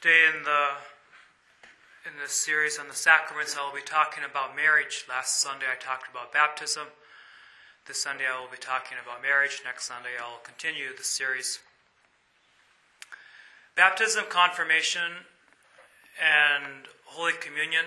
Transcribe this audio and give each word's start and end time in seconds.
Today 0.00 0.24
in 0.34 0.44
the 0.44 0.68
in 2.08 2.16
this 2.22 2.32
series 2.32 2.78
on 2.78 2.88
the 2.88 2.94
sacraments, 2.94 3.54
I 3.54 3.66
will 3.66 3.74
be 3.74 3.84
talking 3.84 4.24
about 4.24 4.56
marriage. 4.56 5.04
Last 5.06 5.42
Sunday 5.42 5.66
I 5.70 5.76
talked 5.76 6.10
about 6.10 6.32
baptism. 6.32 6.86
This 7.86 8.02
Sunday 8.02 8.24
I 8.24 8.40
will 8.40 8.50
be 8.50 8.56
talking 8.56 8.96
about 8.96 9.20
marriage. 9.20 9.60
Next 9.62 9.84
Sunday 9.84 10.16
I'll 10.18 10.40
continue 10.42 10.96
the 10.96 11.04
series. 11.04 11.58
Baptism, 13.76 14.24
confirmation, 14.30 15.28
and 16.16 16.88
Holy 17.04 17.34
Communion 17.34 17.84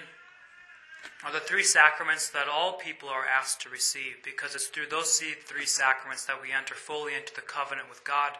are 1.25 1.33
the 1.33 1.39
three 1.39 1.63
sacraments 1.63 2.29
that 2.29 2.47
all 2.47 2.73
people 2.73 3.09
are 3.09 3.25
asked 3.25 3.59
to 3.61 3.69
receive 3.69 4.21
because 4.23 4.53
it's 4.53 4.67
through 4.67 4.89
those 4.91 5.19
three 5.47 5.65
sacraments 5.65 6.25
that 6.25 6.39
we 6.39 6.51
enter 6.51 6.75
fully 6.75 7.15
into 7.15 7.33
the 7.33 7.41
covenant 7.41 7.89
with 7.89 8.03
God. 8.03 8.33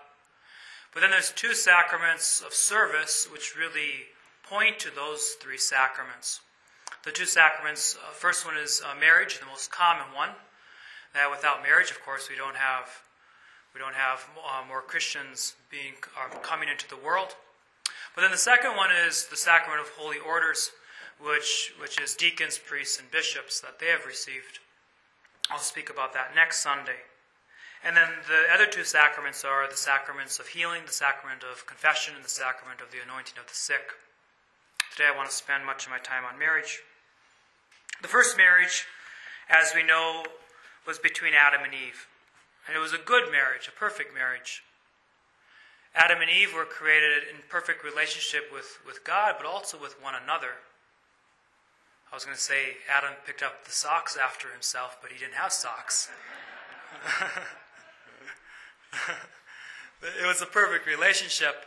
But 0.94 1.02
then 1.02 1.12
there's 1.12 1.32
two 1.32 1.54
sacraments 1.54 2.42
of 2.42 2.54
service 2.54 3.28
which 3.32 3.58
really 3.58 4.08
point 4.44 4.78
to 4.80 4.94
those 4.94 5.36
three 5.42 5.58
sacraments. 5.58 6.42
The 7.04 7.12
two 7.12 7.26
sacraments, 7.26 7.98
uh, 7.98 8.12
first 8.12 8.46
one 8.46 8.58
is 8.58 8.82
uh, 8.86 8.98
marriage, 9.00 9.40
the 9.40 9.46
most 9.46 9.72
common 9.72 10.14
one. 10.16 10.30
That 11.14 11.30
without 11.30 11.64
marriage, 11.64 11.92
of 11.92 12.02
course, 12.02 12.30
we 12.30 12.36
don't 12.36 12.56
have 12.56 12.90
we 13.74 13.80
don't 13.80 13.96
have 13.96 14.24
uh, 14.38 14.62
more 14.68 14.82
Christians 14.82 15.56
being 15.72 15.94
uh, 16.16 16.38
coming 16.40 16.70
into 16.70 16.88
the 16.88 16.98
world. 16.98 17.36
But 18.14 18.22
then 18.22 18.30
the 18.30 18.38
second 18.38 18.76
one 18.76 18.92
is 18.92 19.26
the 19.26 19.36
sacrament 19.36 19.82
of 19.82 19.90
holy 19.98 20.20
orders, 20.20 20.72
which 21.20 21.74
which 21.80 22.00
is 22.00 22.16
deacons, 22.16 22.58
priests, 22.58 23.00
and 23.00 23.10
bishops 23.10 23.60
that 23.62 23.80
they 23.80 23.88
have 23.88 24.06
received. 24.06 24.60
I'll 25.50 25.60
speak 25.60 25.90
about 25.90 26.14
that 26.14 26.36
next 26.36 26.62
Sunday. 26.62 27.02
And 27.84 27.98
then 27.98 28.08
the 28.28 28.54
other 28.54 28.66
two 28.66 28.86
sacraments 28.86 29.44
are 29.44 29.68
the 29.70 29.76
sacraments 29.76 30.40
of 30.40 30.48
healing, 30.48 30.84
the 30.86 30.94
sacrament 30.94 31.44
of 31.44 31.68
confession, 31.68 32.16
and 32.16 32.24
the 32.24 32.30
sacrament 32.30 32.80
of 32.80 32.92
the 32.92 33.04
anointing 33.04 33.38
of 33.38 33.48
the 33.48 33.54
sick. 33.54 33.92
Today 34.96 35.10
I 35.14 35.16
want 35.16 35.30
to 35.30 35.36
spend 35.36 35.66
much 35.66 35.86
of 35.86 35.92
my 35.92 36.00
time 36.00 36.24
on 36.24 36.40
marriage. 36.40 36.80
The 38.02 38.08
first 38.08 38.38
marriage, 38.38 38.86
as 39.50 39.74
we 39.76 39.84
know, 39.84 40.24
was 40.88 40.98
between 40.98 41.34
Adam 41.34 41.62
and 41.64 41.74
Eve. 41.74 42.08
And 42.68 42.78
it 42.78 42.80
was 42.80 42.94
a 42.94 42.98
good 42.98 43.30
marriage, 43.30 43.68
a 43.68 43.78
perfect 43.78 44.14
marriage. 44.14 44.64
Adam 45.94 46.22
and 46.22 46.30
Eve 46.30 46.54
were 46.56 46.66
created 46.66 47.24
in 47.30 47.42
perfect 47.50 47.84
relationship 47.84 48.48
with, 48.52 48.80
with 48.88 49.04
God, 49.04 49.36
but 49.38 49.46
also 49.46 49.78
with 49.80 50.02
one 50.02 50.16
another. 50.16 50.64
I 52.12 52.16
was 52.16 52.24
going 52.24 52.38
to 52.38 52.42
say 52.42 52.78
Adam 52.90 53.14
picked 53.26 53.44
up 53.44 53.66
the 53.66 53.72
socks 53.72 54.16
after 54.16 54.50
himself, 54.52 54.98
but 55.02 55.12
he 55.12 55.20
didn't 55.20 55.36
have 55.36 55.52
socks. 55.52 56.10
it 60.04 60.26
was 60.28 60.42
a 60.42 60.46
perfect 60.46 60.86
relationship. 60.86 61.66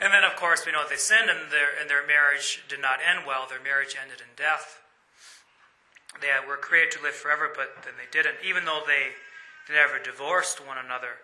And 0.00 0.12
then, 0.12 0.22
of 0.22 0.36
course, 0.36 0.64
we 0.64 0.72
know 0.72 0.86
they 0.88 0.96
sinned 0.96 1.28
and 1.28 1.50
their, 1.50 1.74
and 1.80 1.90
their 1.90 2.06
marriage 2.06 2.62
did 2.68 2.80
not 2.80 3.00
end 3.02 3.26
well. 3.26 3.46
Their 3.48 3.62
marriage 3.62 3.96
ended 4.00 4.20
in 4.20 4.30
death. 4.36 4.78
They 6.20 6.28
were 6.46 6.56
created 6.56 6.92
to 6.98 7.02
live 7.02 7.14
forever, 7.14 7.50
but 7.54 7.82
then 7.84 7.94
they 7.98 8.06
didn't. 8.10 8.36
Even 8.44 8.64
though 8.64 8.82
they, 8.86 9.18
they 9.66 9.74
never 9.74 9.98
divorced 9.98 10.64
one 10.64 10.78
another, 10.78 11.18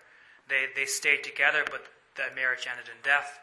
they, 0.48 0.66
they 0.74 0.86
stayed 0.86 1.22
together, 1.22 1.64
but 1.70 1.86
that 2.16 2.34
marriage 2.34 2.66
ended 2.70 2.86
in 2.86 3.00
death. 3.02 3.38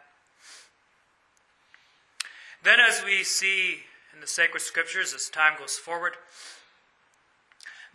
Then, 2.63 2.79
as 2.79 3.03
we 3.03 3.23
see 3.23 3.79
in 4.13 4.21
the 4.21 4.27
sacred 4.27 4.61
scriptures 4.61 5.13
as 5.13 5.29
time 5.29 5.57
goes 5.57 5.77
forward, 5.77 6.13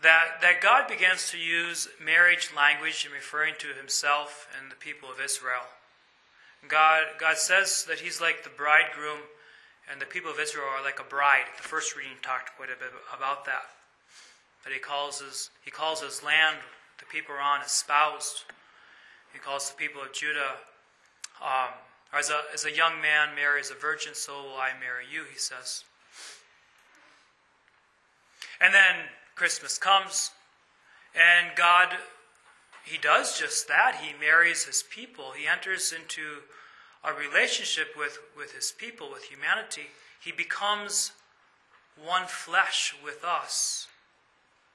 that, 0.03 0.41
that 0.43 0.61
God 0.61 0.89
begins 0.89 1.31
to 1.31 1.39
use 1.39 1.89
marriage 2.03 2.51
language 2.55 3.07
in 3.07 3.13
referring 3.13 3.55
to 3.59 3.69
himself 3.69 4.49
and 4.59 4.71
the 4.71 4.77
people 4.77 5.11
of 5.11 5.21
Israel. 5.21 5.65
God, 6.69 7.05
God 7.19 7.37
says 7.37 7.85
that 7.89 8.01
he's 8.01 8.21
like 8.21 8.43
the 8.43 8.51
bridegroom 8.51 9.21
and 9.91 10.01
the 10.01 10.07
people 10.07 10.31
of 10.31 10.41
Israel 10.41 10.67
are 10.67 10.85
like 10.85 11.01
a 11.01 11.05
bride. 11.05 11.47
The 11.57 11.63
first 11.63 11.97
reading 11.97 12.19
talked 12.23 12.57
quite 12.57 12.71
a 12.71 12.79
bit 12.79 12.91
about 13.17 13.45
that. 13.47 13.71
That 14.65 14.73
he 14.73 14.81
calls 14.81 15.21
his, 15.21 15.51
he 15.65 15.71
calls 15.71 16.03
his 16.03 16.23
land, 16.23 16.57
the 16.99 17.07
people 17.07 17.35
are 17.35 17.41
on, 17.41 17.63
espoused. 17.63 18.45
He 19.33 19.39
calls 19.39 19.71
the 19.71 19.77
people 19.77 20.03
of 20.03 20.13
Judah, 20.13 20.57
um, 21.43 21.71
as, 22.13 22.31
a, 22.31 22.41
as 22.55 22.65
a 22.65 22.73
young 22.75 23.01
man 23.03 23.35
marries 23.35 23.71
a 23.71 23.75
virgin, 23.75 24.15
so 24.15 24.33
will 24.43 24.57
I 24.57 24.71
marry 24.81 25.05
you, 25.11 25.25
he 25.31 25.39
says. 25.39 25.85
And 28.61 28.73
then 28.73 29.05
Christmas 29.37 29.77
comes, 29.77 30.31
and 31.15 31.55
God, 31.55 31.89
He 32.85 32.97
does 32.97 33.39
just 33.39 33.69
that. 33.69 34.01
He 34.03 34.19
marries 34.19 34.65
His 34.65 34.83
people. 34.83 35.33
He 35.37 35.47
enters 35.47 35.93
into 35.93 36.39
a 37.05 37.13
relationship 37.13 37.89
with, 37.97 38.19
with 38.35 38.53
His 38.53 38.73
people, 38.73 39.11
with 39.13 39.25
humanity. 39.25 39.89
He 40.19 40.33
becomes 40.33 41.13
one 42.03 42.27
flesh 42.27 42.95
with 43.05 43.25
us. 43.25 43.89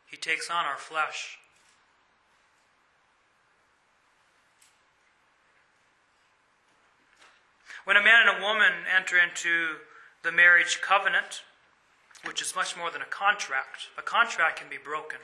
He 0.09 0.15
takes 0.15 0.49
on 0.49 0.65
our 0.65 0.77
flesh. 0.77 1.39
When 7.85 7.97
a 7.97 8.03
man 8.03 8.27
and 8.27 8.37
a 8.37 8.45
woman 8.45 8.71
enter 8.95 9.17
into 9.17 9.77
the 10.21 10.31
marriage 10.31 10.81
covenant, 10.81 11.41
which 12.25 12.41
is 12.41 12.55
much 12.55 12.77
more 12.77 12.91
than 12.91 13.01
a 13.01 13.05
contract. 13.05 13.89
A 13.97 14.01
contract 14.01 14.59
can 14.59 14.69
be 14.69 14.77
broken. 14.77 15.19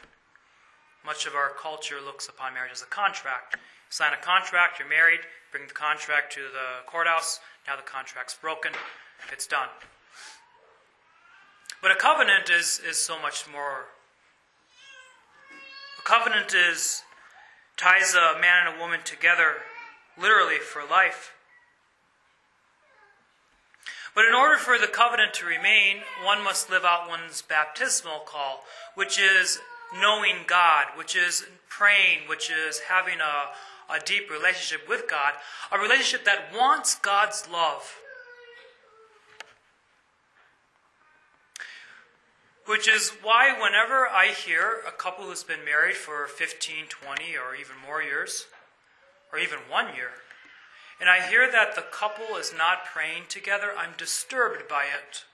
Much 1.05 1.25
of 1.25 1.35
our 1.35 1.49
culture 1.49 2.01
looks 2.03 2.27
upon 2.27 2.53
marriage 2.53 2.71
as 2.73 2.81
a 2.81 2.85
contract. 2.85 3.55
Sign 3.89 4.11
a 4.13 4.23
contract, 4.23 4.79
you're 4.79 4.89
married, 4.89 5.21
bring 5.51 5.67
the 5.67 5.73
contract 5.73 6.33
to 6.33 6.41
the 6.41 6.85
courthouse, 6.85 7.39
now 7.67 7.75
the 7.75 7.81
contract's 7.83 8.35
broken, 8.35 8.71
it's 9.31 9.47
done. 9.47 9.69
But 11.81 11.91
a 11.91 11.95
covenant 11.95 12.49
is, 12.49 12.81
is 12.85 12.97
so 12.97 13.21
much 13.21 13.45
more. 13.49 13.85
A 15.99 16.01
covenant 16.03 16.53
is 16.53 17.03
ties 17.77 18.15
a 18.15 18.39
man 18.41 18.67
and 18.67 18.75
a 18.75 18.79
woman 18.79 18.99
together 19.05 19.57
literally 20.19 20.57
for 20.57 20.81
life. 20.83 21.36
But 24.17 24.25
in 24.25 24.33
order 24.33 24.57
for 24.57 24.79
the 24.79 24.87
covenant 24.87 25.35
to 25.35 25.45
remain, 25.45 25.97
one 26.23 26.43
must 26.43 26.71
live 26.71 26.83
out 26.83 27.07
one's 27.07 27.43
baptismal 27.43 28.21
call, 28.25 28.63
which 28.95 29.19
is 29.19 29.59
knowing 29.95 30.37
God, 30.47 30.87
which 30.95 31.15
is 31.15 31.45
praying, 31.69 32.27
which 32.27 32.49
is 32.49 32.79
having 32.89 33.19
a, 33.19 33.93
a 33.93 33.99
deep 34.03 34.31
relationship 34.31 34.89
with 34.89 35.07
God, 35.07 35.33
a 35.71 35.77
relationship 35.77 36.25
that 36.25 36.51
wants 36.51 36.95
God's 36.95 37.47
love. 37.47 37.95
Which 42.65 42.89
is 42.89 43.11
why, 43.21 43.53
whenever 43.53 44.07
I 44.07 44.29
hear 44.29 44.77
a 44.87 44.91
couple 44.91 45.25
who's 45.25 45.43
been 45.43 45.63
married 45.63 45.95
for 45.95 46.25
15, 46.25 46.85
20, 46.89 47.23
or 47.37 47.53
even 47.53 47.75
more 47.85 48.01
years, 48.01 48.47
or 49.31 49.37
even 49.37 49.59
one 49.69 49.93
year, 49.95 50.09
and 50.99 51.09
I 51.09 51.27
hear 51.27 51.51
that 51.51 51.75
the 51.75 51.81
couple 51.81 52.37
is 52.37 52.53
not 52.57 52.85
praying 52.85 53.23
together, 53.29 53.71
I'm 53.77 53.93
disturbed 53.97 54.67
by 54.67 54.85
it. 54.85 55.25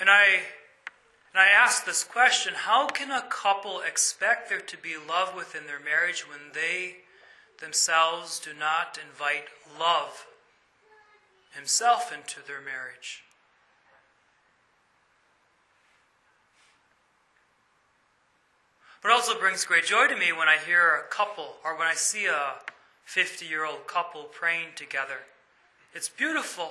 And 0.00 0.08
I 0.10 0.40
and 1.34 1.40
I 1.40 1.46
ask 1.46 1.86
this 1.86 2.04
question, 2.04 2.52
how 2.54 2.88
can 2.88 3.10
a 3.10 3.26
couple 3.30 3.80
expect 3.80 4.50
there 4.50 4.60
to 4.60 4.76
be 4.76 4.96
love 4.96 5.34
within 5.34 5.66
their 5.66 5.80
marriage 5.80 6.28
when 6.28 6.52
they 6.52 6.96
themselves 7.58 8.38
do 8.38 8.50
not 8.52 8.98
invite 9.02 9.44
love 9.78 10.26
himself 11.54 12.12
into 12.12 12.46
their 12.46 12.60
marriage? 12.60 13.22
But 19.02 19.10
also 19.10 19.38
brings 19.38 19.64
great 19.64 19.84
joy 19.84 20.06
to 20.06 20.16
me 20.16 20.32
when 20.32 20.48
I 20.48 20.58
hear 20.58 20.94
a 20.94 21.12
couple 21.12 21.56
or 21.64 21.76
when 21.76 21.88
I 21.88 21.94
see 21.94 22.26
a 22.26 22.54
50 23.04 23.44
year 23.44 23.66
old 23.66 23.86
couple 23.86 24.24
praying 24.24 24.68
together. 24.76 25.26
It's 25.92 26.08
beautiful. 26.08 26.70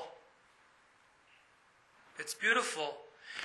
It's 2.17 2.33
beautiful. 2.33 2.95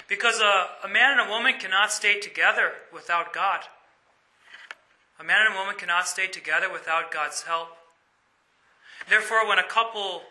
Because 0.09 0.41
a, 0.41 0.69
a 0.85 0.89
man 0.89 1.19
and 1.19 1.29
a 1.29 1.31
woman 1.31 1.55
cannot 1.59 1.93
stay 1.93 2.21
together 2.21 2.73
without 2.93 3.33
God. 3.33 3.61
A 5.19 5.25
man 5.25 5.47
and 5.47 5.55
a 5.55 5.59
woman 5.59 5.77
cannot 5.77 6.07
stay 6.07 6.27
together 6.27 6.71
without 6.71 7.11
God's 7.11 7.43
help. 7.43 7.69
Therefore, 9.09 9.49
when 9.49 9.59
a 9.59 9.67
couple 9.67 10.23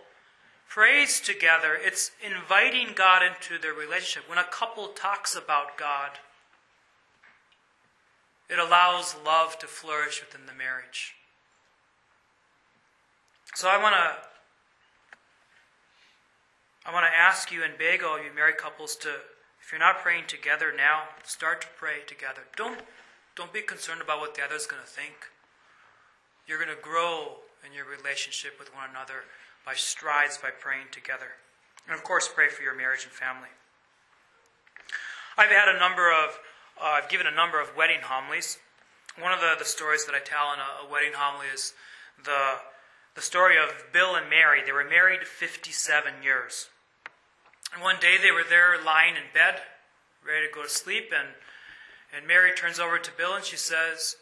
prays 0.69 1.19
together, 1.19 1.77
it's 1.79 2.12
inviting 2.24 2.89
God 2.95 3.21
into 3.24 3.62
their 3.62 3.74
relationship. 3.74 4.29
When 4.29 4.38
a 4.38 4.44
couple 4.44 4.88
talks 4.89 5.35
about 5.35 5.77
God, 5.77 6.12
it 8.50 8.59
allows 8.59 9.15
love 9.25 9.57
to 9.59 9.68
flourish 9.68 10.21
within 10.21 10.45
the 10.45 10.53
marriage. 10.53 11.15
So 13.56 13.69
I 13.69 13.81
want 13.81 13.95
to 13.95 14.15
I 16.88 16.94
want 16.94 17.06
to 17.06 17.18
ask 17.18 17.51
you 17.51 17.63
and 17.63 17.77
beg 17.77 18.03
all 18.03 18.18
you 18.18 18.30
married 18.36 18.57
couples 18.57 18.95
to 18.97 19.09
if 19.62 19.71
you're 19.71 19.80
not 19.80 20.00
praying 20.00 20.25
together 20.27 20.71
now, 20.75 21.06
start 21.24 21.62
to 21.62 21.68
pray 21.77 22.01
together. 22.06 22.42
Don't 22.56 22.80
don't 23.36 23.51
be 23.51 23.62
concerned 23.62 24.01
about 24.01 24.19
what 24.19 24.36
the 24.36 24.44
other's 24.44 24.68
going 24.68 24.81
to 24.81 24.88
think. 24.88 25.15
You're 26.48 26.63
going 26.63 26.75
to 26.75 26.81
grow 26.81 27.38
in 27.65 27.74
your 27.74 27.86
relationship 27.86 28.59
with 28.59 28.74
one 28.74 28.89
another 28.89 29.25
by 29.65 29.74
strides, 29.74 30.38
by 30.38 30.51
praying 30.51 30.88
together. 30.91 31.41
And 31.88 31.95
of 31.95 32.03
course, 32.03 32.30
pray 32.33 32.50
for 32.50 32.62
your 32.62 32.75
marriage 32.75 33.03
and 33.03 33.12
family. 33.12 33.50
I've 35.38 35.50
had 35.50 35.68
a 35.68 35.80
number 35.80 36.12
of, 36.12 36.39
uh, 36.81 37.00
I've 37.01 37.10
given 37.10 37.27
a 37.27 37.31
number 37.31 37.62
of 37.62 37.75
wedding 37.75 38.01
homilies. 38.04 38.60
One 39.19 39.31
of 39.31 39.39
the, 39.39 39.56
the 39.57 39.66
stories 39.66 40.06
that 40.06 40.16
I 40.16 40.19
tell 40.19 40.54
in 40.54 40.60
a, 40.60 40.88
a 40.88 40.92
wedding 40.92 41.13
homily 41.16 41.48
is 41.54 41.74
the, 42.24 42.60
the 43.16 43.22
story 43.22 43.56
of 43.57 43.92
Bill 43.94 44.16
and 44.16 44.30
Mary. 44.30 44.62
They 44.66 44.72
were 44.72 44.83
married 44.83 45.25
57 45.25 46.24
years. 46.24 46.69
And 47.74 47.81
one 47.81 48.00
day 48.00 48.16
they 48.22 48.31
were 48.31 48.44
there 48.48 48.75
lying 48.83 49.16
in 49.16 49.33
bed, 49.33 49.62
ready 50.25 50.48
to 50.48 50.54
go 50.54 50.63
to 50.63 50.69
sleep, 50.69 51.12
and, 51.18 51.30
and 52.16 52.27
Mary 52.27 52.51
turns 52.54 52.80
over 52.80 52.98
to 52.98 53.12
Bill 53.18 53.36
and 53.36 53.44
she 53.44 53.57
says, 53.57 54.16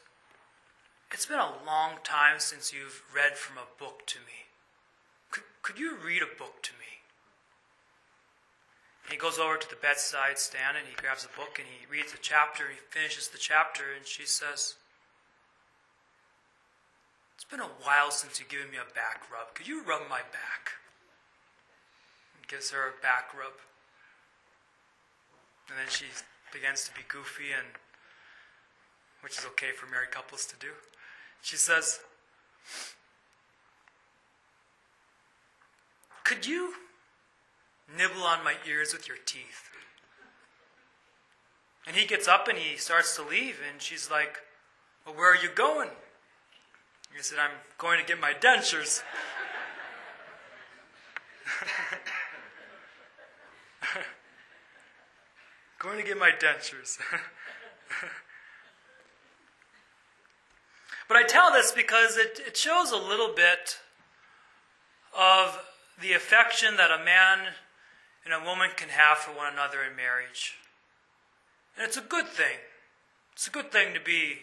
It's 1.12 1.26
been 1.26 1.40
a 1.40 1.66
long 1.66 1.98
time 2.04 2.40
since 2.40 2.74
you've 2.74 3.04
read 3.14 3.38
from 3.38 3.58
a 3.58 3.80
book 3.80 4.06
to 4.08 4.20
me. 4.20 4.50
Could, 5.32 5.44
could 5.62 5.80
you 5.80 5.98
read 5.98 6.22
a 6.22 6.38
book 6.38 6.62
to 6.64 6.72
me? 6.74 6.83
He 9.10 9.18
goes 9.18 9.38
over 9.38 9.58
to 9.58 9.70
the 9.70 9.76
bedside 9.76 10.40
stand 10.40 10.78
and 10.78 10.88
he 10.88 10.96
grabs 10.96 11.26
a 11.26 11.38
book 11.38 11.60
and 11.60 11.68
he 11.68 11.86
reads 11.92 12.14
a 12.14 12.18
chapter. 12.22 12.64
He 12.70 12.80
finishes 12.90 13.28
the 13.28 13.38
chapter 13.38 13.84
and 13.96 14.06
she 14.06 14.26
says, 14.26 14.76
It's 17.36 17.44
been 17.44 17.60
a 17.60 17.76
while 17.84 18.12
since 18.12 18.40
you've 18.40 18.50
given 18.50 18.72
me 18.72 18.78
a 18.78 18.94
back 18.96 19.24
rub. 19.32 19.54
Could 19.54 19.68
you 19.68 19.84
rub 19.84 20.02
my 20.10 20.22
back? 20.32 20.80
And 22.36 22.48
gives 22.48 22.72
her 22.72 22.90
a 22.90 23.02
back 23.02 23.34
rub. 23.38 23.54
And 25.70 25.78
then 25.78 25.90
she 25.90 26.06
begins 26.52 26.86
to 26.86 26.94
be 26.94 27.02
goofy 27.08 27.52
and 27.56 27.68
which 29.22 29.38
is 29.38 29.46
okay 29.46 29.72
for 29.72 29.90
married 29.90 30.12
couples 30.12 30.46
to 30.46 30.56
do. 30.58 30.68
She 31.42 31.56
says, 31.56 32.00
Could 36.24 36.46
you 36.46 36.74
nibble 37.88 38.24
on 38.24 38.44
my 38.44 38.56
ears 38.68 38.94
with 38.94 39.08
your 39.08 39.18
teeth. 39.26 39.70
And 41.86 41.96
he 41.96 42.06
gets 42.06 42.28
up 42.28 42.48
and 42.48 42.58
he 42.58 42.78
starts 42.78 43.16
to 43.18 43.24
leave, 43.24 43.60
and 43.70 43.82
she's 43.82 44.10
like, 44.10 44.40
Well, 45.06 45.16
where 45.16 45.32
are 45.32 45.42
you 45.42 45.50
going? 45.54 45.90
He 47.16 47.22
said, 47.22 47.38
I'm 47.40 47.52
going 47.78 48.00
to 48.00 48.06
get 48.06 48.20
my 48.20 48.34
dentures. 48.34 49.04
going 55.78 56.00
to 56.00 56.04
get 56.04 56.18
my 56.18 56.32
dentures. 56.32 56.98
but 61.08 61.18
I 61.18 61.24
tell 61.24 61.52
this 61.52 61.72
because 61.72 62.18
it, 62.18 62.40
it 62.48 62.58
shows 62.58 62.92
a 62.92 62.98
little 62.98 63.36
bit 63.36 63.78
of 65.18 65.60
the 66.02 66.14
affection 66.14 66.78
that 66.78 66.90
a 66.90 66.98
man 67.04 67.54
and 68.26 68.34
a 68.34 68.46
woman 68.46 68.70
can 68.76 68.90
have 68.90 69.18
for 69.18 69.32
one 69.32 69.52
another 69.52 69.80
in 69.84 69.96
marriage. 69.96 70.56
And 71.78 71.86
it's 71.86 71.98
a 71.98 72.02
good 72.02 72.28
thing. 72.28 72.58
It's 73.34 73.48
a 73.48 73.52
good 73.52 73.72
thing 73.72 73.94
to 73.94 74.00
be 74.00 74.40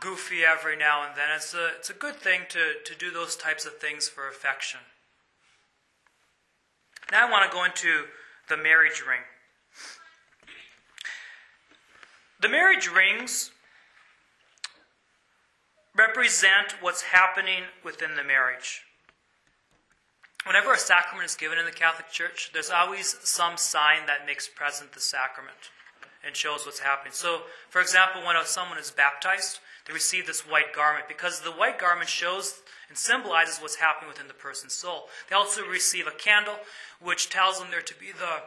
goofy 0.00 0.44
every 0.44 0.76
now 0.76 1.06
and 1.06 1.16
then. 1.16 1.28
It's 1.34 1.54
a, 1.54 1.68
it's 1.78 1.90
a 1.90 1.94
good 1.94 2.16
thing 2.16 2.42
to, 2.50 2.74
to 2.84 2.98
do 2.98 3.10
those 3.10 3.36
types 3.36 3.64
of 3.64 3.78
things 3.78 4.08
for 4.08 4.28
affection. 4.28 4.80
Now 7.10 7.28
I 7.28 7.30
want 7.30 7.50
to 7.50 7.56
go 7.56 7.64
into 7.64 8.06
the 8.48 8.56
marriage 8.56 9.02
ring. 9.06 9.20
The 12.40 12.48
marriage 12.48 12.88
rings 12.88 13.52
represent 15.96 16.74
what's 16.80 17.02
happening 17.02 17.62
within 17.84 18.16
the 18.16 18.24
marriage. 18.24 18.82
Whenever 20.44 20.72
a 20.72 20.78
sacrament 20.78 21.24
is 21.24 21.36
given 21.36 21.58
in 21.58 21.64
the 21.64 21.70
Catholic 21.70 22.10
Church, 22.10 22.50
there's 22.52 22.70
always 22.70 23.16
some 23.22 23.56
sign 23.56 24.06
that 24.06 24.26
makes 24.26 24.48
present 24.48 24.92
the 24.92 25.00
sacrament 25.00 25.70
and 26.24 26.34
shows 26.34 26.66
what's 26.66 26.80
happening. 26.80 27.12
So, 27.12 27.42
for 27.70 27.80
example, 27.80 28.22
when 28.24 28.36
someone 28.44 28.78
is 28.78 28.90
baptized, 28.90 29.60
they 29.86 29.92
receive 29.92 30.26
this 30.26 30.40
white 30.40 30.72
garment 30.74 31.06
because 31.06 31.40
the 31.40 31.52
white 31.52 31.78
garment 31.78 32.08
shows 32.08 32.60
and 32.88 32.98
symbolizes 32.98 33.60
what's 33.60 33.76
happening 33.76 34.08
within 34.08 34.26
the 34.26 34.34
person's 34.34 34.72
soul. 34.72 35.08
They 35.30 35.36
also 35.36 35.64
receive 35.64 36.08
a 36.08 36.12
candle, 36.12 36.56
which 37.00 37.30
tells 37.30 37.58
them 37.58 37.68
they're 37.70 37.80
to 37.80 37.98
be 37.98 38.10
the 38.12 38.42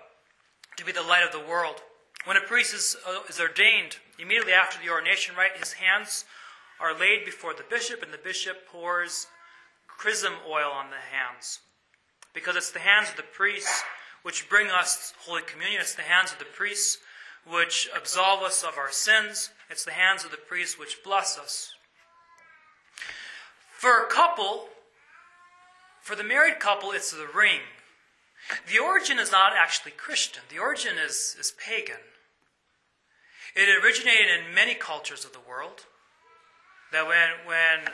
to 0.78 0.86
be 0.86 0.92
the 0.92 1.02
light 1.02 1.24
of 1.24 1.32
the 1.32 1.40
world. 1.40 1.82
When 2.26 2.36
a 2.36 2.42
priest 2.42 2.74
is, 2.74 2.98
uh, 3.08 3.20
is 3.30 3.40
ordained, 3.40 3.98
immediately 4.20 4.52
after 4.52 4.78
the 4.84 4.92
ordination 4.92 5.36
rite, 5.38 5.56
his 5.58 5.74
hands 5.74 6.26
are 6.82 6.94
laid 6.94 7.24
before 7.24 7.54
the 7.54 7.64
bishop, 7.70 8.04
and 8.04 8.12
the 8.12 8.18
bishop 8.18 8.68
pours 8.68 9.28
chrism 9.88 10.34
oil 10.46 10.70
on 10.70 10.90
the 10.90 10.98
hands 10.98 11.60
because 12.36 12.56
it's 12.56 12.72
the 12.72 12.80
hands 12.80 13.10
of 13.10 13.16
the 13.16 13.24
priests 13.24 13.84
which 14.22 14.50
bring 14.50 14.68
us 14.68 15.14
Holy 15.20 15.42
Communion. 15.42 15.82
It's 15.82 15.96
the 15.96 16.04
hands 16.04 16.32
of 16.32 16.38
the 16.38 16.46
priests 16.46 17.00
which 17.50 17.90
absolve 17.96 18.44
us 18.44 18.64
of 18.64 18.78
our 18.78 18.92
sins. 18.92 19.50
It's 19.70 19.86
the 19.86 19.92
hands 19.92 20.24
of 20.24 20.32
the 20.32 20.38
priests 20.38 20.78
which 20.78 21.04
bless 21.04 21.40
us. 21.40 21.74
For 23.72 24.04
a 24.04 24.08
couple, 24.08 24.68
for 26.02 26.16
the 26.16 26.24
married 26.24 26.60
couple, 26.60 26.92
it's 26.92 27.12
the 27.12 27.28
ring. 27.34 27.62
The 28.72 28.80
origin 28.80 29.18
is 29.18 29.32
not 29.32 29.54
actually 29.58 29.92
Christian, 29.92 30.44
the 30.50 30.60
origin 30.60 30.98
is, 31.04 31.36
is 31.40 31.54
pagan. 31.58 32.02
It 33.56 33.84
originated 33.84 34.28
in 34.28 34.54
many 34.54 34.76
cultures 34.76 35.24
of 35.24 35.32
the 35.32 35.40
world. 35.40 35.86
That 36.92 37.08
when, 37.08 37.30
when 37.46 37.94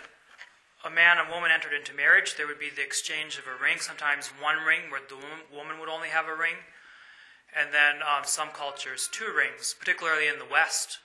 a 0.84 0.90
man 0.90 1.18
and 1.18 1.30
woman 1.30 1.52
entered 1.52 1.74
into 1.74 1.94
marriage, 1.94 2.36
there 2.36 2.48
would 2.48 2.60
be 2.60 2.70
the 2.70 2.84
exchange 2.84 3.38
of 3.38 3.46
a 3.46 3.62
ring, 3.62 3.78
sometimes 3.80 4.34
one 4.42 4.66
ring 4.66 4.90
where 4.90 5.02
the 5.08 5.18
woman 5.56 5.80
would 5.80 5.90
only 5.90 6.10
have 6.10 6.28
a 6.28 6.36
ring, 6.36 6.56
and 7.56 7.74
then 7.74 8.02
um, 8.02 8.24
some 8.26 8.50
cultures, 8.50 9.10
two 9.12 9.32
rings, 9.36 9.76
particularly 9.78 10.28
in 10.28 10.40
the 10.40 10.50
West. 10.50 11.00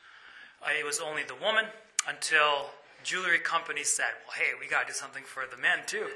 Uh, 0.63 0.71
it 0.79 0.85
was 0.85 1.01
only 1.01 1.23
the 1.23 1.35
woman 1.35 1.67
until 2.09 2.71
jewelry 3.05 3.39
companies 3.39 3.93
said, 3.93 4.17
well, 4.25 4.37
hey, 4.37 4.57
we 4.59 4.69
got 4.69 4.87
to 4.87 4.93
do 4.93 4.97
something 4.97 5.25
for 5.25 5.45
the 5.51 5.61
men 5.61 5.81
too. 5.87 6.07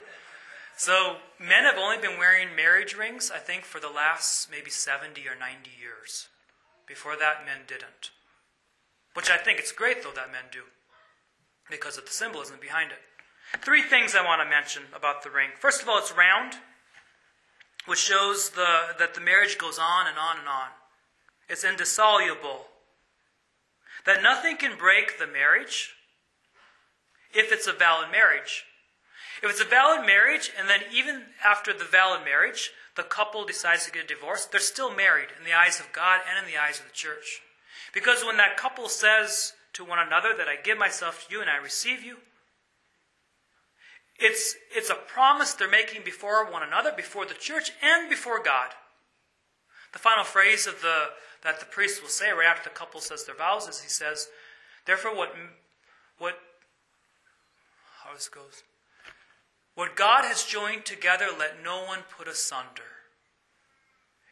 So 0.76 1.16
men 1.38 1.64
have 1.64 1.76
only 1.76 1.98
been 1.98 2.18
wearing 2.18 2.56
marriage 2.56 2.96
rings, 2.96 3.30
I 3.30 3.38
think, 3.38 3.64
for 3.64 3.80
the 3.80 3.90
last 3.90 4.50
maybe 4.50 4.70
70 4.70 5.20
or 5.28 5.38
90 5.38 5.70
years. 5.78 6.28
Before 6.86 7.16
that, 7.16 7.44
men 7.44 7.68
didn't. 7.68 8.10
Which 9.14 9.30
I 9.30 9.36
think 9.36 9.58
it's 9.58 9.72
great, 9.72 10.02
though, 10.02 10.14
that 10.14 10.32
men 10.32 10.48
do, 10.50 10.62
because 11.68 11.98
of 11.98 12.06
the 12.06 12.10
symbolism 12.10 12.56
behind 12.60 12.92
it. 12.92 12.98
Three 13.58 13.82
things 13.82 14.14
I 14.14 14.24
want 14.24 14.40
to 14.42 14.48
mention 14.48 14.82
about 14.94 15.22
the 15.22 15.30
ring. 15.30 15.50
First 15.58 15.82
of 15.82 15.88
all, 15.88 15.98
it's 15.98 16.12
round, 16.16 16.54
which 17.86 17.98
shows 17.98 18.50
the, 18.50 18.94
that 18.98 19.14
the 19.14 19.20
marriage 19.20 19.58
goes 19.58 19.78
on 19.78 20.06
and 20.06 20.16
on 20.16 20.38
and 20.38 20.48
on. 20.48 20.68
It's 21.48 21.64
indissoluble. 21.64 22.66
That 24.06 24.22
nothing 24.22 24.56
can 24.56 24.78
break 24.78 25.18
the 25.18 25.26
marriage 25.26 25.90
if 27.34 27.52
it's 27.52 27.66
a 27.66 27.72
valid 27.72 28.10
marriage. 28.10 28.64
If 29.42 29.50
it's 29.50 29.60
a 29.60 29.64
valid 29.64 30.06
marriage, 30.06 30.52
and 30.58 30.68
then 30.68 30.80
even 30.92 31.22
after 31.44 31.72
the 31.72 31.84
valid 31.84 32.24
marriage, 32.24 32.70
the 32.96 33.02
couple 33.02 33.44
decides 33.44 33.86
to 33.86 33.92
get 33.92 34.04
a 34.04 34.06
divorce, 34.06 34.46
they're 34.46 34.60
still 34.60 34.94
married 34.94 35.28
in 35.38 35.44
the 35.44 35.56
eyes 35.56 35.80
of 35.80 35.92
God 35.92 36.20
and 36.28 36.38
in 36.38 36.50
the 36.50 36.58
eyes 36.58 36.78
of 36.78 36.86
the 36.86 36.92
church. 36.92 37.40
Because 37.92 38.24
when 38.24 38.36
that 38.36 38.56
couple 38.56 38.88
says 38.88 39.54
to 39.72 39.84
one 39.84 39.98
another 39.98 40.34
that 40.36 40.48
I 40.48 40.56
give 40.56 40.78
myself 40.78 41.26
to 41.26 41.34
you 41.34 41.40
and 41.40 41.50
I 41.50 41.56
receive 41.56 42.02
you, 42.02 42.18
it's, 44.20 44.56
it's 44.74 44.90
a 44.90 44.94
promise 44.94 45.54
they're 45.54 45.68
making 45.68 46.02
before 46.04 46.50
one 46.50 46.62
another, 46.62 46.92
before 46.94 47.24
the 47.24 47.34
church, 47.34 47.72
and 47.82 48.08
before 48.08 48.42
God. 48.42 48.70
The 49.92 49.98
final 49.98 50.24
phrase 50.24 50.66
of 50.66 50.82
the, 50.82 51.06
that 51.42 51.58
the 51.58 51.66
priest 51.66 52.02
will 52.02 52.10
say 52.10 52.30
right 52.30 52.46
after 52.46 52.68
the 52.68 52.74
couple 52.74 53.00
says 53.00 53.24
their 53.24 53.34
vows 53.34 53.66
is 53.66 53.80
he 53.80 53.88
says, 53.88 54.28
Therefore, 54.86 55.16
what, 55.16 55.34
what, 56.18 56.38
how 58.04 58.14
this 58.14 58.28
goes? 58.28 58.62
What 59.74 59.96
God 59.96 60.24
has 60.24 60.44
joined 60.44 60.84
together, 60.84 61.26
let 61.36 61.62
no 61.64 61.84
one 61.84 62.00
put 62.16 62.28
asunder. 62.28 62.82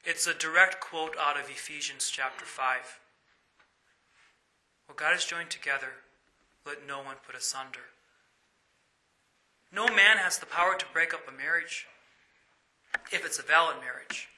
It's 0.04 0.26
a 0.26 0.34
direct 0.34 0.80
quote 0.80 1.16
out 1.18 1.38
of 1.38 1.48
Ephesians 1.48 2.10
chapter 2.10 2.44
5. 2.44 3.00
What 4.86 4.98
God 4.98 5.12
has 5.12 5.24
joined 5.24 5.50
together, 5.50 5.92
let 6.66 6.86
no 6.86 6.98
one 6.98 7.16
put 7.26 7.34
asunder. 7.34 7.80
No 9.72 9.86
man 9.86 10.16
has 10.18 10.38
the 10.38 10.46
power 10.46 10.76
to 10.76 10.86
break 10.92 11.12
up 11.12 11.28
a 11.28 11.32
marriage 11.32 11.86
if 13.12 13.24
it's 13.24 13.38
a 13.38 13.42
valid 13.42 13.76
marriage. 13.80 14.28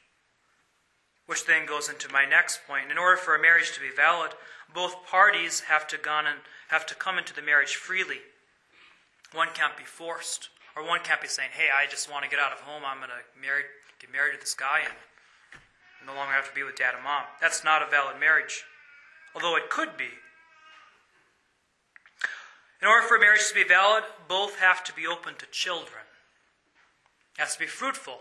Which 1.26 1.46
then 1.46 1.66
goes 1.66 1.88
into 1.88 2.12
my 2.12 2.24
next 2.24 2.60
point. 2.66 2.90
In 2.90 2.98
order 2.98 3.16
for 3.16 3.36
a 3.36 3.42
marriage 3.42 3.72
to 3.72 3.80
be 3.80 3.90
valid, 3.94 4.32
both 4.74 5.06
parties 5.06 5.60
have 5.60 5.86
to, 5.88 5.98
gone 5.98 6.26
and, 6.26 6.40
have 6.68 6.86
to 6.86 6.94
come 6.94 7.18
into 7.18 7.34
the 7.34 7.42
marriage 7.42 7.76
freely. 7.76 8.18
One 9.32 9.48
can't 9.54 9.76
be 9.76 9.84
forced, 9.84 10.48
or 10.76 10.86
one 10.86 11.00
can't 11.00 11.20
be 11.20 11.28
saying, 11.28 11.50
hey, 11.52 11.68
I 11.72 11.88
just 11.88 12.10
want 12.10 12.24
to 12.24 12.30
get 12.30 12.40
out 12.40 12.52
of 12.52 12.60
home, 12.60 12.82
I'm 12.84 12.98
going 12.98 13.10
to 13.10 13.40
marry, 13.40 13.62
get 14.00 14.12
married 14.12 14.34
to 14.34 14.40
this 14.40 14.54
guy 14.54 14.80
and 14.82 14.94
no 16.06 16.14
longer 16.14 16.32
have 16.32 16.48
to 16.48 16.54
be 16.54 16.62
with 16.62 16.76
dad 16.76 16.94
and 16.94 17.04
mom. 17.04 17.22
That's 17.40 17.62
not 17.62 17.82
a 17.82 17.90
valid 17.90 18.18
marriage, 18.18 18.64
although 19.34 19.56
it 19.56 19.70
could 19.70 19.96
be. 19.96 20.10
In 22.82 22.88
order 22.88 23.06
for 23.06 23.18
marriage 23.18 23.46
to 23.48 23.54
be 23.54 23.64
valid, 23.64 24.04
both 24.26 24.58
have 24.58 24.82
to 24.84 24.94
be 24.94 25.06
open 25.06 25.34
to 25.36 25.46
children. 25.50 26.02
It 27.36 27.40
has 27.40 27.54
to 27.54 27.60
be 27.60 27.66
fruitful. 27.66 28.20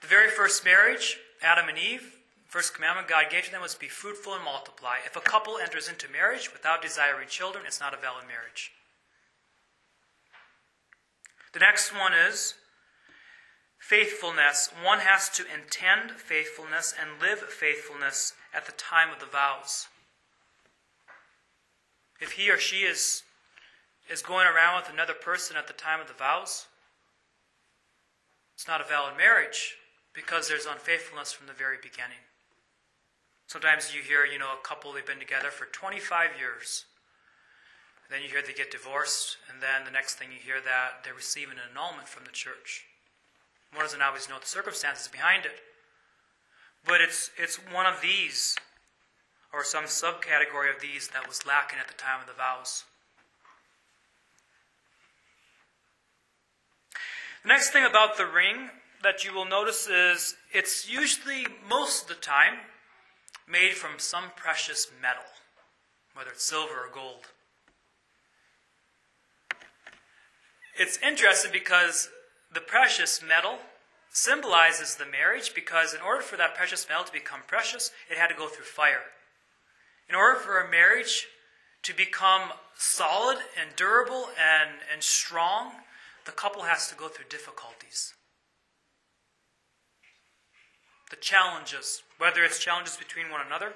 The 0.00 0.06
very 0.06 0.30
first 0.30 0.64
marriage, 0.64 1.18
Adam 1.42 1.68
and 1.68 1.78
Eve, 1.78 2.14
first 2.46 2.74
commandment 2.74 3.08
God 3.08 3.26
gave 3.30 3.44
to 3.46 3.50
them 3.50 3.62
was 3.62 3.74
be 3.74 3.88
fruitful 3.88 4.34
and 4.34 4.44
multiply. 4.44 4.96
If 5.04 5.16
a 5.16 5.20
couple 5.20 5.58
enters 5.58 5.88
into 5.88 6.08
marriage 6.10 6.52
without 6.52 6.82
desiring 6.82 7.28
children, 7.28 7.64
it's 7.66 7.80
not 7.80 7.94
a 7.94 7.96
valid 7.96 8.24
marriage. 8.28 8.72
The 11.52 11.58
next 11.58 11.92
one 11.92 12.12
is 12.12 12.54
faithfulness. 13.78 14.70
One 14.84 15.00
has 15.00 15.28
to 15.30 15.44
intend 15.52 16.12
faithfulness 16.12 16.94
and 16.98 17.20
live 17.20 17.40
faithfulness 17.40 18.34
at 18.54 18.66
the 18.66 18.72
time 18.72 19.10
of 19.10 19.18
the 19.18 19.26
vows. 19.26 19.88
If 22.20 22.32
he 22.32 22.50
or 22.50 22.58
she 22.58 22.78
is, 22.78 23.22
is 24.10 24.22
going 24.22 24.46
around 24.46 24.80
with 24.80 24.92
another 24.92 25.14
person 25.14 25.56
at 25.56 25.66
the 25.66 25.72
time 25.72 26.00
of 26.00 26.08
the 26.08 26.14
vows, 26.14 26.66
it's 28.54 28.66
not 28.66 28.80
a 28.80 28.84
valid 28.84 29.16
marriage 29.16 29.76
because 30.12 30.48
there's 30.48 30.66
unfaithfulness 30.66 31.32
from 31.32 31.46
the 31.46 31.52
very 31.52 31.76
beginning. 31.80 32.18
Sometimes 33.46 33.94
you 33.94 34.02
hear, 34.02 34.26
you 34.26 34.38
know, 34.38 34.52
a 34.52 34.66
couple, 34.66 34.92
they've 34.92 35.06
been 35.06 35.18
together 35.18 35.48
for 35.48 35.66
25 35.66 36.30
years. 36.38 36.84
Then 38.10 38.22
you 38.22 38.28
hear 38.28 38.42
they 38.42 38.52
get 38.52 38.70
divorced, 38.70 39.36
and 39.48 39.62
then 39.62 39.84
the 39.84 39.90
next 39.90 40.14
thing 40.14 40.28
you 40.32 40.38
hear 40.40 40.60
that 40.64 41.04
they're 41.04 41.14
receiving 41.14 41.56
an 41.56 41.70
annulment 41.70 42.08
from 42.08 42.24
the 42.24 42.32
church. 42.32 42.84
One 43.72 43.84
doesn't 43.84 44.00
always 44.00 44.28
know 44.28 44.38
the 44.40 44.46
circumstances 44.46 45.08
behind 45.08 45.44
it. 45.44 45.60
But 46.84 47.00
it's, 47.00 47.30
it's 47.36 47.56
one 47.72 47.86
of 47.86 48.00
these, 48.00 48.56
or 49.52 49.62
some 49.62 49.84
subcategory 49.84 50.74
of 50.74 50.80
these, 50.80 51.08
that 51.08 51.28
was 51.28 51.46
lacking 51.46 51.78
at 51.78 51.86
the 51.86 51.94
time 51.94 52.20
of 52.20 52.26
the 52.26 52.32
vows. 52.32 52.84
The 57.42 57.48
next 57.48 57.70
thing 57.70 57.84
about 57.84 58.16
the 58.16 58.26
ring 58.26 58.70
that 59.02 59.24
you 59.24 59.32
will 59.32 59.44
notice 59.44 59.86
is 59.88 60.34
it's 60.52 60.90
usually, 60.90 61.46
most 61.68 62.02
of 62.02 62.08
the 62.08 62.14
time, 62.14 62.54
made 63.48 63.74
from 63.74 63.98
some 63.98 64.24
precious 64.34 64.88
metal, 65.00 65.22
whether 66.14 66.30
it's 66.30 66.44
silver 66.44 66.74
or 66.74 66.90
gold. 66.92 67.26
It's 70.76 70.98
interesting 70.98 71.52
because 71.52 72.08
the 72.52 72.60
precious 72.60 73.22
metal 73.22 73.58
symbolizes 74.10 74.96
the 74.96 75.06
marriage 75.06 75.54
because 75.54 75.94
in 75.94 76.00
order 76.00 76.22
for 76.22 76.36
that 76.36 76.54
precious 76.54 76.88
metal 76.88 77.04
to 77.04 77.12
become 77.12 77.40
precious, 77.46 77.92
it 78.10 78.18
had 78.18 78.28
to 78.28 78.34
go 78.34 78.48
through 78.48 78.64
fire. 78.64 79.02
In 80.08 80.14
order 80.14 80.38
for 80.40 80.60
a 80.60 80.70
marriage 80.70 81.26
to 81.82 81.94
become 81.94 82.50
solid 82.76 83.38
and 83.60 83.76
durable 83.76 84.28
and, 84.38 84.70
and 84.92 85.02
strong, 85.02 85.72
the 86.28 86.32
couple 86.32 86.62
has 86.62 86.88
to 86.88 86.94
go 86.94 87.08
through 87.08 87.24
difficulties. 87.30 88.12
The 91.08 91.16
challenges, 91.16 92.02
whether 92.18 92.44
it's 92.44 92.58
challenges 92.58 92.98
between 92.98 93.30
one 93.30 93.40
another, 93.44 93.72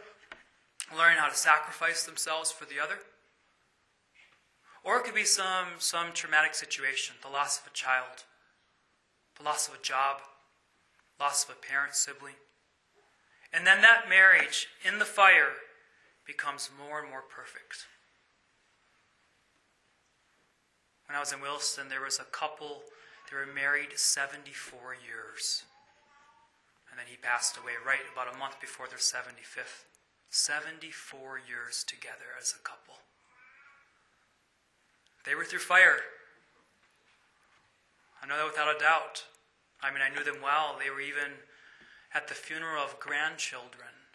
learning 0.94 1.16
how 1.16 1.30
to 1.30 1.34
sacrifice 1.34 2.04
themselves 2.04 2.52
for 2.52 2.66
the 2.66 2.78
other, 2.78 2.98
or 4.84 4.98
it 4.98 5.04
could 5.04 5.14
be 5.14 5.24
some, 5.24 5.78
some 5.78 6.12
traumatic 6.12 6.54
situation, 6.54 7.16
the 7.22 7.32
loss 7.32 7.58
of 7.58 7.68
a 7.68 7.74
child, 7.74 8.24
the 9.38 9.44
loss 9.44 9.66
of 9.66 9.74
a 9.74 9.82
job, 9.82 10.18
loss 11.18 11.44
of 11.44 11.56
a 11.56 11.66
parent, 11.66 11.94
sibling. 11.94 12.34
And 13.50 13.66
then 13.66 13.80
that 13.80 14.10
marriage 14.10 14.68
in 14.86 14.98
the 14.98 15.06
fire 15.06 15.56
becomes 16.26 16.68
more 16.78 17.00
and 17.00 17.08
more 17.08 17.22
perfect. 17.22 17.86
When 21.12 21.18
I 21.18 21.28
was 21.28 21.32
in 21.34 21.42
Williston, 21.42 21.90
there 21.90 22.00
was 22.00 22.18
a 22.18 22.32
couple, 22.32 22.84
they 23.28 23.36
were 23.36 23.44
married 23.44 23.98
74 23.98 24.96
years. 24.96 25.62
And 26.88 26.98
then 26.98 27.04
he 27.06 27.18
passed 27.20 27.58
away 27.58 27.72
right 27.84 28.00
about 28.10 28.34
a 28.34 28.38
month 28.38 28.58
before 28.62 28.88
their 28.88 28.96
75th. 28.96 29.84
74 30.30 31.38
years 31.46 31.84
together 31.84 32.32
as 32.40 32.54
a 32.58 32.62
couple. 32.62 32.94
They 35.26 35.34
were 35.34 35.44
through 35.44 35.58
fire. 35.58 36.00
I 38.22 38.26
know 38.26 38.38
that 38.38 38.46
without 38.46 38.74
a 38.74 38.78
doubt. 38.78 39.24
I 39.82 39.92
mean, 39.92 40.00
I 40.00 40.08
knew 40.08 40.24
them 40.24 40.40
well. 40.42 40.76
They 40.78 40.88
were 40.88 41.02
even 41.02 41.44
at 42.14 42.26
the 42.26 42.34
funeral 42.34 42.82
of 42.82 42.98
grandchildren. 42.98 44.08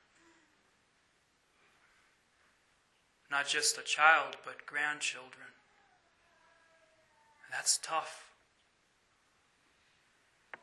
Not 3.30 3.48
just 3.48 3.77
a 3.77 3.84
child, 3.84 4.38
but 4.44 4.66
grandchildren. 4.66 5.56
That's 7.51 7.80
tough. 7.82 8.25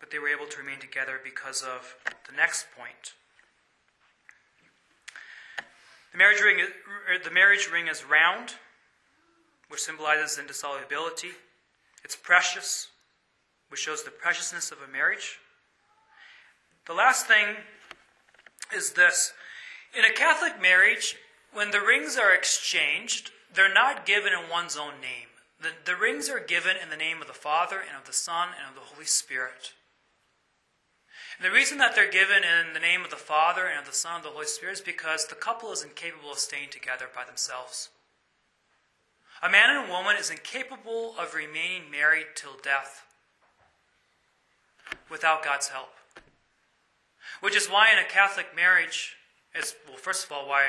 But 0.00 0.10
they 0.10 0.18
were 0.18 0.28
able 0.28 0.46
to 0.46 0.58
remain 0.58 0.80
together 0.80 1.20
because 1.22 1.62
of 1.62 1.96
the 2.28 2.36
next 2.36 2.66
point. 2.76 3.14
The 6.12 6.18
marriage 6.18 6.40
ring, 6.40 6.60
er, 6.60 7.18
the 7.22 7.30
marriage 7.30 7.68
ring 7.72 7.88
is 7.88 8.04
round 8.04 8.54
which 9.68 9.80
symbolizes 9.80 10.38
indissolubility. 10.38 11.30
It's 12.04 12.14
precious, 12.14 12.88
which 13.70 13.80
shows 13.80 14.04
the 14.04 14.10
preciousness 14.12 14.70
of 14.70 14.78
a 14.86 14.92
marriage. 14.92 15.38
The 16.86 16.92
last 16.92 17.26
thing 17.26 17.56
is 18.72 18.92
this 18.92 19.32
in 19.96 20.04
a 20.04 20.12
Catholic 20.12 20.60
marriage, 20.60 21.16
when 21.52 21.70
the 21.70 21.80
rings 21.80 22.16
are 22.16 22.32
exchanged, 22.32 23.30
they're 23.52 23.72
not 23.72 24.06
given 24.06 24.32
in 24.32 24.50
one's 24.50 24.76
own 24.76 25.00
name. 25.00 25.33
The, 25.64 25.92
the 25.92 25.96
rings 25.96 26.28
are 26.28 26.40
given 26.40 26.76
in 26.76 26.90
the 26.90 26.96
name 26.96 27.22
of 27.22 27.26
the 27.26 27.32
Father 27.32 27.78
and 27.80 27.96
of 27.96 28.04
the 28.04 28.12
Son 28.12 28.48
and 28.52 28.68
of 28.68 28.74
the 28.74 28.92
Holy 28.92 29.06
Spirit. 29.06 29.72
And 31.38 31.46
the 31.46 31.54
reason 31.54 31.78
that 31.78 31.94
they're 31.94 32.10
given 32.10 32.44
in 32.44 32.74
the 32.74 32.80
name 32.80 33.02
of 33.02 33.08
the 33.08 33.16
Father 33.16 33.64
and 33.64 33.80
of 33.80 33.86
the 33.86 33.96
Son 33.96 34.16
and 34.16 34.18
of 34.18 34.24
the 34.24 34.34
Holy 34.34 34.44
Spirit 34.44 34.74
is 34.74 34.80
because 34.82 35.24
the 35.24 35.34
couple 35.34 35.72
is 35.72 35.82
incapable 35.82 36.32
of 36.32 36.38
staying 36.38 36.68
together 36.68 37.06
by 37.14 37.24
themselves. 37.24 37.88
A 39.42 39.48
man 39.48 39.70
and 39.70 39.88
a 39.88 39.90
woman 39.90 40.16
is 40.20 40.28
incapable 40.28 41.14
of 41.18 41.32
remaining 41.32 41.90
married 41.90 42.26
till 42.34 42.58
death 42.62 43.06
without 45.08 45.42
God's 45.42 45.68
help. 45.68 45.94
Which 47.40 47.56
is 47.56 47.68
why 47.68 47.90
in 47.90 47.98
a 47.98 48.06
Catholic 48.06 48.54
marriage, 48.54 49.16
is 49.54 49.74
well, 49.88 49.96
first 49.96 50.26
of 50.26 50.32
all, 50.32 50.46
why 50.46 50.64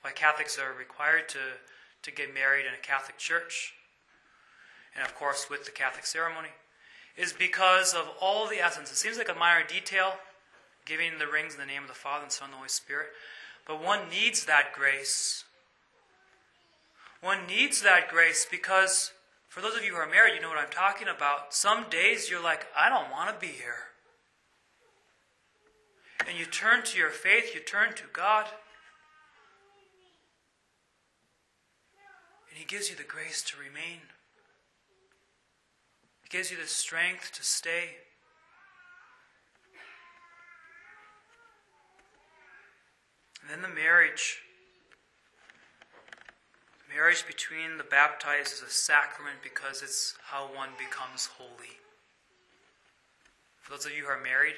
why 0.00 0.12
Catholics 0.12 0.58
are 0.58 0.72
required 0.72 1.28
to, 1.28 1.38
to 2.02 2.10
get 2.10 2.32
married 2.32 2.64
in 2.64 2.72
a 2.72 2.82
Catholic 2.82 3.18
church, 3.18 3.74
and 4.98 5.06
of 5.06 5.14
course 5.14 5.48
with 5.48 5.64
the 5.64 5.70
Catholic 5.70 6.06
ceremony, 6.06 6.48
is 7.16 7.32
because 7.32 7.94
of 7.94 8.10
all 8.20 8.48
the 8.48 8.58
essence. 8.58 8.90
It 8.90 8.96
seems 8.96 9.18
like 9.18 9.28
a 9.28 9.34
minor 9.34 9.66
detail, 9.66 10.14
giving 10.84 11.18
the 11.18 11.26
rings 11.26 11.54
in 11.54 11.60
the 11.60 11.66
name 11.66 11.82
of 11.82 11.88
the 11.88 11.94
Father 11.94 12.24
and 12.24 12.32
Son 12.32 12.46
and 12.46 12.54
the 12.54 12.58
Holy 12.58 12.68
Spirit, 12.68 13.08
but 13.66 13.82
one 13.82 14.08
needs 14.10 14.46
that 14.46 14.72
grace 14.74 15.44
one 17.20 17.46
needs 17.46 17.82
that 17.82 18.08
grace 18.08 18.46
because, 18.48 19.12
for 19.48 19.60
those 19.60 19.76
of 19.76 19.84
you 19.84 19.92
who 19.92 19.96
are 19.96 20.08
married, 20.08 20.34
you 20.34 20.40
know 20.40 20.48
what 20.48 20.58
I'm 20.58 20.70
talking 20.70 21.08
about. 21.08 21.52
Some 21.52 21.86
days 21.90 22.30
you're 22.30 22.42
like, 22.42 22.66
I 22.76 22.88
don't 22.88 23.10
want 23.10 23.28
to 23.32 23.40
be 23.46 23.52
here. 23.52 23.88
And 26.28 26.38
you 26.38 26.44
turn 26.44 26.84
to 26.84 26.98
your 26.98 27.10
faith, 27.10 27.54
you 27.54 27.60
turn 27.60 27.94
to 27.94 28.04
God. 28.12 28.46
And 32.48 32.58
He 32.58 32.64
gives 32.64 32.88
you 32.88 32.96
the 32.96 33.02
grace 33.02 33.42
to 33.42 33.56
remain, 33.58 34.02
He 36.28 36.36
gives 36.36 36.50
you 36.50 36.56
the 36.56 36.66
strength 36.66 37.32
to 37.32 37.42
stay. 37.42 37.96
And 43.40 43.50
then 43.50 43.62
the 43.62 43.74
marriage 43.74 44.40
Marriage 46.94 47.26
between 47.26 47.76
the 47.76 47.84
baptized 47.84 48.54
is 48.54 48.62
a 48.62 48.70
sacrament 48.70 49.36
because 49.42 49.82
it's 49.82 50.14
how 50.24 50.48
one 50.54 50.70
becomes 50.78 51.26
holy. 51.26 51.76
For 53.60 53.72
those 53.72 53.84
of 53.84 53.92
you 53.92 54.04
who 54.04 54.08
are 54.08 54.20
married, 54.20 54.54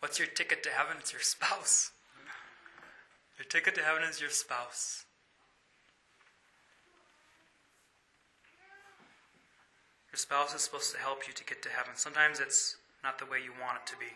what's 0.00 0.18
your 0.18 0.26
ticket 0.28 0.62
to 0.62 0.70
heaven? 0.70 0.96
It's 0.98 1.12
your 1.12 1.22
spouse. 1.22 1.92
Your 3.38 3.44
ticket 3.46 3.74
to 3.74 3.82
heaven 3.82 4.02
is 4.04 4.20
your 4.20 4.30
spouse. 4.30 5.03
Your 10.14 10.18
spouse 10.20 10.54
is 10.54 10.60
supposed 10.62 10.92
to 10.92 10.98
help 11.00 11.26
you 11.26 11.34
to 11.34 11.42
get 11.42 11.60
to 11.64 11.68
heaven. 11.68 11.94
Sometimes 11.96 12.38
it's 12.38 12.76
not 13.02 13.18
the 13.18 13.26
way 13.26 13.38
you 13.42 13.50
want 13.60 13.78
it 13.82 13.86
to 13.90 13.98
be. 13.98 14.06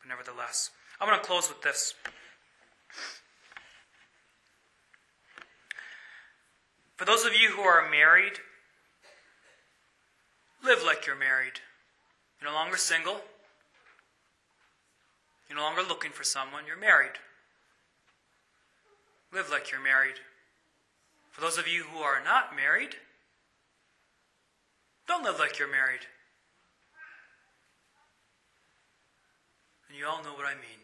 But 0.00 0.08
nevertheless, 0.08 0.70
I'm 0.98 1.06
going 1.06 1.20
to 1.20 1.26
close 1.26 1.50
with 1.50 1.60
this. 1.60 1.92
For 6.96 7.04
those 7.04 7.26
of 7.26 7.34
you 7.34 7.50
who 7.50 7.60
are 7.60 7.90
married, 7.90 8.40
live 10.64 10.82
like 10.82 11.06
you're 11.06 11.14
married. 11.14 11.60
You're 12.40 12.50
no 12.50 12.56
longer 12.56 12.78
single. 12.78 13.20
You're 15.50 15.58
no 15.58 15.64
longer 15.64 15.82
looking 15.86 16.12
for 16.12 16.24
someone. 16.24 16.62
You're 16.66 16.80
married. 16.80 17.20
Live 19.30 19.50
like 19.50 19.70
you're 19.70 19.82
married. 19.82 20.20
For 21.32 21.42
those 21.42 21.58
of 21.58 21.68
you 21.68 21.82
who 21.82 21.98
are 21.98 22.24
not 22.24 22.56
married, 22.56 22.96
Don't 25.10 25.24
live 25.24 25.40
like 25.40 25.58
you're 25.58 25.66
married. 25.66 26.06
And 29.88 29.98
you 29.98 30.06
all 30.06 30.22
know 30.22 30.34
what 30.34 30.46
I 30.46 30.54
mean. 30.54 30.79